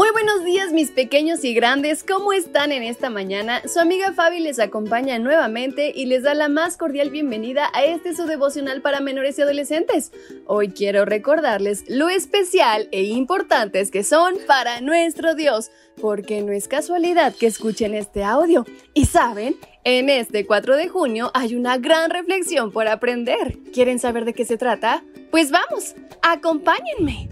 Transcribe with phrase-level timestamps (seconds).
[0.00, 3.60] Muy buenos días mis pequeños y grandes, ¿cómo están en esta mañana?
[3.68, 8.16] Su amiga Fabi les acompaña nuevamente y les da la más cordial bienvenida a este
[8.16, 10.10] su devocional para menores y adolescentes.
[10.46, 16.66] Hoy quiero recordarles lo especial e importantes que son para nuestro Dios, porque no es
[16.66, 18.64] casualidad que escuchen este audio.
[18.94, 23.58] Y saben, en este 4 de junio hay una gran reflexión por aprender.
[23.70, 25.04] ¿Quieren saber de qué se trata?
[25.30, 27.28] Pues vamos, acompáñenme.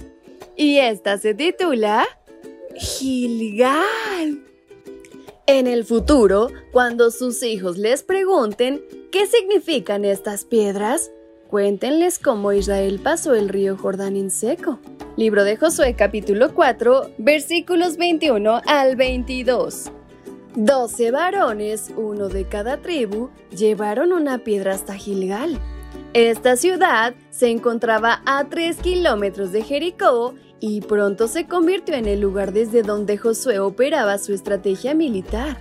[0.55, 2.07] Y esta se titula
[2.79, 4.45] Gilgal.
[5.47, 11.11] En el futuro, cuando sus hijos les pregunten qué significan estas piedras,
[11.49, 14.79] cuéntenles cómo Israel pasó el río Jordán en seco.
[15.17, 19.91] Libro de Josué capítulo 4, versículos 21 al 22.
[20.55, 25.59] Doce varones, uno de cada tribu, llevaron una piedra hasta Gilgal.
[26.15, 32.21] Esta ciudad se encontraba a 3 kilómetros de Jericó y pronto se convirtió en el
[32.21, 35.59] lugar desde donde Josué operaba su estrategia militar.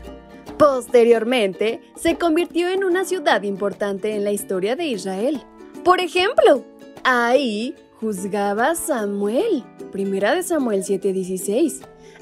[0.58, 5.42] Posteriormente, se convirtió en una ciudad importante en la historia de Israel.
[5.84, 6.64] Por ejemplo,
[7.04, 11.82] ahí juzgaba Samuel, primera de Samuel 7:16.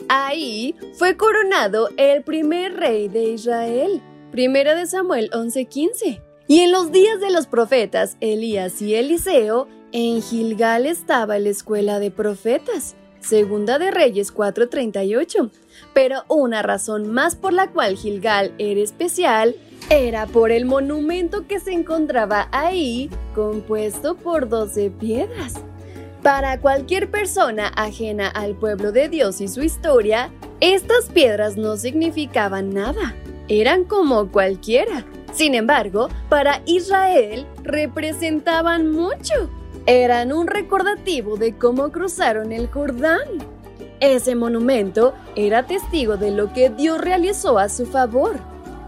[0.10, 6.25] Ahí fue coronado el primer rey de Israel, primera de Samuel 11:15.
[6.48, 12.00] Y en los días de los profetas Elías y Eliseo, en Gilgal estaba la escuela
[12.00, 15.50] de profetas, Segunda de Reyes 4:38.
[15.94, 19.56] Pero una razón más por la cual Gilgal era especial
[19.90, 25.56] era por el monumento que se encontraba ahí, compuesto por 12 piedras.
[26.24, 32.74] Para cualquier persona ajena al pueblo de Dios y su historia, estas piedras no significaban
[32.74, 33.16] nada.
[33.48, 35.06] Eran como cualquiera.
[35.36, 39.50] Sin embargo, para Israel representaban mucho
[39.88, 43.20] eran un recordativo de cómo cruzaron el Jordán.
[44.00, 48.38] Ese monumento era testigo de lo que Dios realizó a su favor.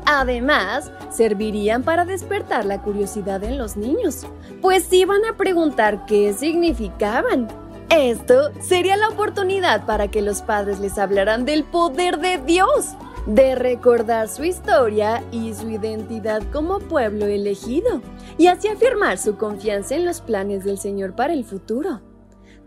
[0.06, 4.26] Además, servirían para despertar la curiosidad en los niños,
[4.62, 7.48] pues iban a preguntar qué significaban.
[7.90, 12.96] Esto sería la oportunidad para que los padres les hablaran del poder de Dios,
[13.28, 18.02] de recordar su historia y su identidad como pueblo elegido
[18.38, 22.02] y así afirmar su confianza en los planes del Señor para el futuro.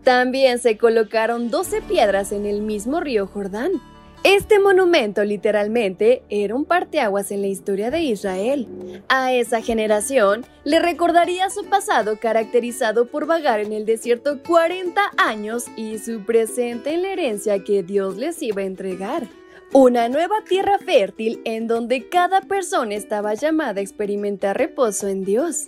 [0.03, 3.71] También se colocaron 12 piedras en el mismo río Jordán.
[4.23, 8.67] Este monumento literalmente era un parteaguas en la historia de Israel.
[9.09, 15.65] A esa generación le recordaría su pasado caracterizado por vagar en el desierto 40 años
[15.75, 19.40] y su presente en la herencia que Dios les iba a entregar.
[19.73, 25.67] Una nueva tierra fértil en donde cada persona estaba llamada a experimentar reposo en Dios.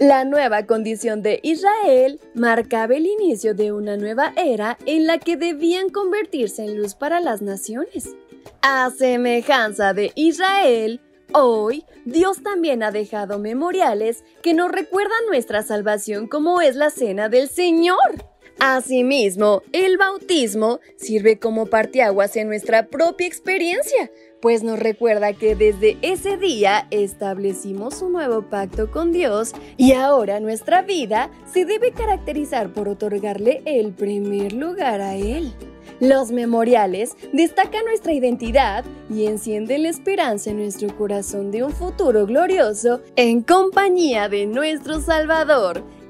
[0.00, 5.36] La nueva condición de Israel marcaba el inicio de una nueva era en la que
[5.36, 8.16] debían convertirse en luz para las naciones.
[8.62, 11.02] A semejanza de Israel,
[11.34, 17.28] hoy Dios también ha dejado memoriales que nos recuerdan nuestra salvación como es la cena
[17.28, 17.98] del Señor.
[18.58, 24.10] Asimismo, el bautismo sirve como parteaguas en nuestra propia experiencia,
[24.40, 30.38] pues nos recuerda que desde ese día establecimos un nuevo pacto con Dios y ahora
[30.38, 35.52] nuestra vida se debe caracterizar por otorgarle el primer lugar a Él.
[36.00, 42.26] Los memoriales destacan nuestra identidad y encienden la esperanza en nuestro corazón de un futuro
[42.26, 45.84] glorioso en compañía de nuestro Salvador.